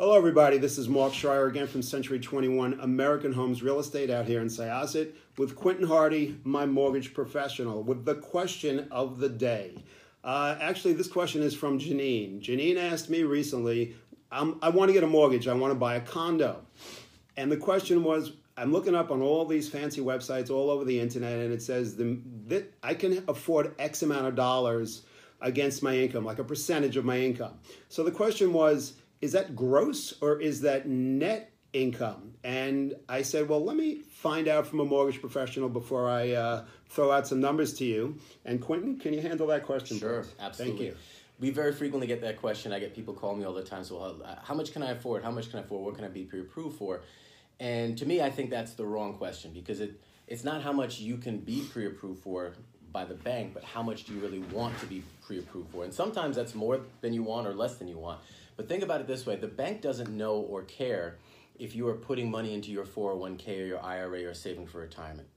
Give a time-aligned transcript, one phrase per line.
[0.00, 0.56] Hello, everybody.
[0.56, 4.48] This is Mark Schreier again from Century 21 American Homes Real Estate out here in
[4.48, 9.74] Syosset with Quentin Hardy, my mortgage professional, with the question of the day.
[10.24, 12.40] Uh, actually, this question is from Janine.
[12.40, 13.94] Janine asked me recently,
[14.32, 16.64] um, I want to get a mortgage, I want to buy a condo.
[17.36, 20.98] And the question was, I'm looking up on all these fancy websites all over the
[20.98, 25.02] internet, and it says the, that I can afford X amount of dollars
[25.42, 27.58] against my income, like a percentage of my income.
[27.90, 32.34] So the question was, is that gross or is that net income?
[32.42, 36.64] And I said, well, let me find out from a mortgage professional before I uh,
[36.88, 38.18] throw out some numbers to you.
[38.44, 39.98] And Quentin, can you handle that question?
[39.98, 40.34] Sure, please?
[40.40, 40.78] absolutely.
[40.78, 40.96] Thank you.
[41.38, 42.72] We very frequently get that question.
[42.72, 43.82] I get people call me all the time.
[43.82, 45.22] So, uh, how much can I afford?
[45.22, 45.84] How much can I afford?
[45.84, 47.00] What can I be pre-approved for?
[47.58, 51.00] And to me, I think that's the wrong question because it it's not how much
[51.00, 52.52] you can be pre-approved for
[52.92, 55.84] by the bank, but how much do you really want to be pre-approved for?
[55.84, 58.20] And sometimes that's more than you want or less than you want.
[58.60, 61.16] But think about it this way: the bank doesn't know or care
[61.58, 65.28] if you are putting money into your 401k or your IRA or saving for retirement.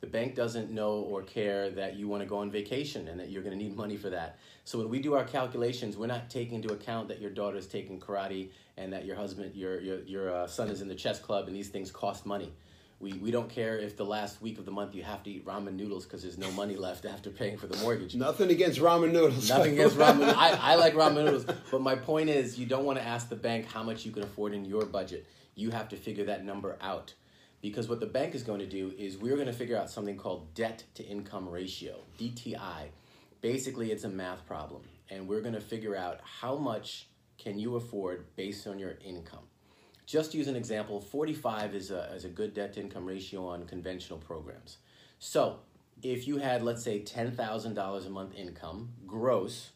[0.00, 3.28] The bank doesn't know or care that you want to go on vacation and that
[3.28, 4.38] you're going to need money for that.
[4.64, 7.66] So when we do our calculations, we're not taking into account that your daughter is
[7.66, 11.20] taking karate and that your husband, your your your uh, son is in the chess
[11.20, 12.50] club, and these things cost money.
[13.00, 15.46] We, we don't care if the last week of the month you have to eat
[15.46, 18.14] ramen noodles because there's no money left after paying for the mortgage.
[18.14, 19.48] Nothing against ramen noodles.
[19.48, 20.34] Nothing against ramen.
[20.36, 23.36] I, I like ramen noodles, but my point is, you don't want to ask the
[23.36, 25.26] bank how much you can afford in your budget.
[25.54, 27.14] You have to figure that number out,
[27.62, 30.18] because what the bank is going to do is we're going to figure out something
[30.18, 32.88] called debt to income ratio (DTI).
[33.40, 37.76] Basically, it's a math problem, and we're going to figure out how much can you
[37.76, 39.44] afford based on your income.
[40.10, 43.64] Just use an example, 45 is a, is a good debt to income ratio on
[43.64, 44.78] conventional programs.
[45.20, 45.60] So
[46.02, 49.70] if you had, let's say, $10,000 a month income gross,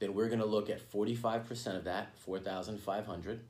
[0.00, 3.40] then we're going to look at 45% of that, 4,500,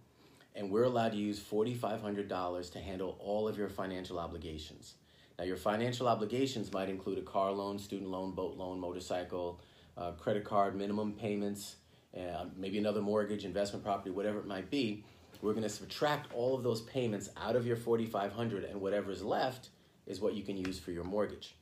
[0.54, 4.94] and we're allowed to use $4,500 to handle all of your financial obligations.
[5.36, 9.60] Now, your financial obligations might include a car loan, student loan, boat loan, motorcycle,
[9.98, 11.74] uh, credit card, minimum payments,
[12.16, 15.02] uh, maybe another mortgage, investment property, whatever it might be
[15.42, 19.22] we're going to subtract all of those payments out of your 4500 and whatever is
[19.22, 19.68] left
[20.06, 21.54] is what you can use for your mortgage.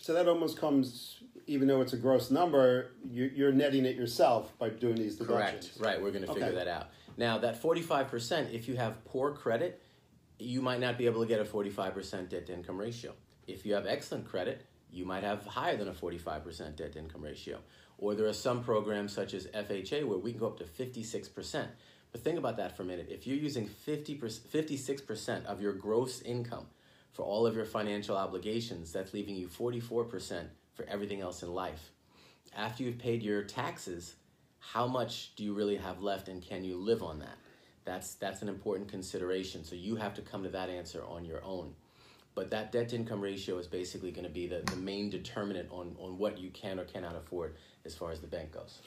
[0.00, 4.68] So that almost comes, even though it's a gross number, you're netting it yourself by
[4.68, 5.72] doing these deductions.
[5.76, 5.80] Correct.
[5.80, 6.02] Right.
[6.02, 6.54] We're going to figure okay.
[6.54, 6.88] that out.
[7.16, 9.82] Now, that 45%, if you have poor credit,
[10.38, 13.12] you might not be able to get a 45% debt to income ratio.
[13.46, 17.22] If you have excellent credit, you might have higher than a 45% debt to income
[17.22, 17.58] ratio.
[17.98, 21.66] Or there are some programs such as FHA where we can go up to 56%.
[22.12, 23.08] But think about that for a minute.
[23.10, 26.66] If you're using 50 56% of your gross income
[27.12, 31.90] for all of your financial obligations, that's leaving you 44% for everything else in life.
[32.56, 34.14] After you've paid your taxes,
[34.58, 37.36] how much do you really have left and can you live on that?
[37.84, 39.64] That's, that's an important consideration.
[39.64, 41.74] So you have to come to that answer on your own.
[42.36, 45.68] But that debt to income ratio is basically going to be the, the main determinant
[45.72, 48.78] on, on what you can or cannot afford as far as the bank goes.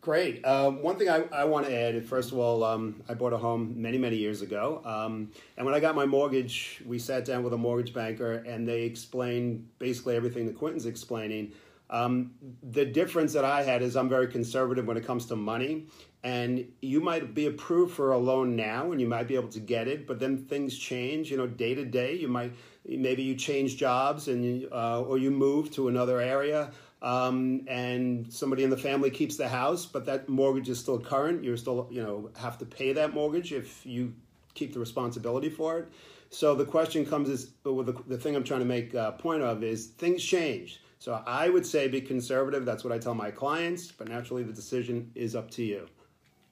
[0.00, 0.44] Great.
[0.44, 3.36] Um, one thing I, I want to add, first of all, um, I bought a
[3.36, 4.80] home many, many years ago.
[4.84, 8.66] Um, and when I got my mortgage, we sat down with a mortgage banker and
[8.66, 11.50] they explained basically everything that Quentin's explaining.
[11.90, 12.32] Um,
[12.62, 15.86] the difference that I had is I'm very conservative when it comes to money.
[16.24, 19.60] And you might be approved for a loan now and you might be able to
[19.60, 22.14] get it, but then things change, you know, day to day.
[22.14, 22.52] You might,
[22.84, 28.32] maybe you change jobs and you, uh, or you move to another area um, and
[28.32, 31.44] somebody in the family keeps the house, but that mortgage is still current.
[31.44, 34.14] You're still, you know, have to pay that mortgage if you
[34.54, 35.88] keep the responsibility for it.
[36.30, 39.42] So the question comes is, well, the, the thing I'm trying to make a point
[39.42, 40.80] of is things change.
[40.98, 42.64] So I would say be conservative.
[42.64, 45.86] That's what I tell my clients, but naturally the decision is up to you.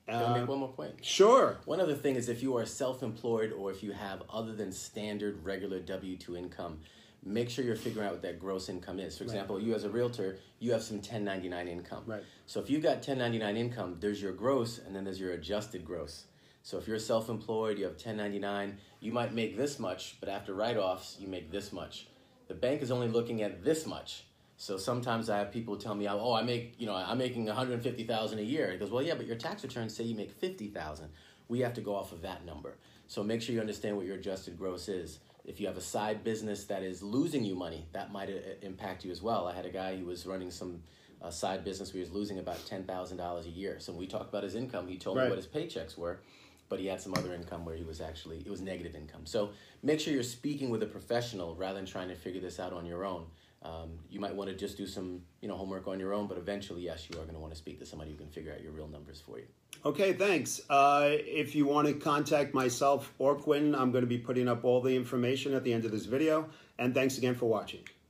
[0.08, 1.04] Can I make uh, one more point?
[1.04, 1.58] Sure.
[1.64, 5.44] One other thing is if you are self-employed or if you have other than standard
[5.44, 6.78] regular W-2 income,
[7.24, 9.18] make sure you're figuring out what that gross income is.
[9.18, 9.64] For example, right.
[9.64, 12.04] you as a realtor, you have some 1099 income.
[12.06, 12.22] Right.
[12.46, 16.26] So if you've got 1099 income, there's your gross and then there's your adjusted gross.
[16.66, 21.16] So if you're self-employed, you have 1099, you might make this much, but after write-offs,
[21.20, 22.08] you make this much.
[22.48, 24.24] The bank is only looking at this much.
[24.56, 28.40] So sometimes I have people tell me, "Oh, I make, you know, I'm making 150,000
[28.40, 31.08] a year." He goes, "Well, yeah, but your tax returns say you make 50,000.
[31.46, 34.16] We have to go off of that number." So make sure you understand what your
[34.16, 35.20] adjusted gross is.
[35.44, 39.04] If you have a side business that is losing you money, that might uh, impact
[39.04, 39.46] you as well.
[39.46, 40.82] I had a guy who was running some
[41.22, 43.76] uh, side business where he was losing about $10,000 a year.
[43.78, 45.24] So when we talked about his income, he told right.
[45.24, 46.20] me what his paychecks were,
[46.68, 49.24] but he had some other income where he was actually, it was negative income.
[49.24, 49.50] So
[49.82, 52.86] make sure you're speaking with a professional rather than trying to figure this out on
[52.86, 53.26] your own.
[53.62, 56.38] Um, you might want to just do some you know homework on your own, but
[56.38, 58.62] eventually, yes, you are going to want to speak to somebody who can figure out
[58.62, 59.46] your real numbers for you.
[59.84, 60.60] Okay, thanks.
[60.70, 64.64] Uh, if you want to contact myself or Quinn, I'm going to be putting up
[64.64, 66.48] all the information at the end of this video.
[66.78, 67.80] And thanks again for watching.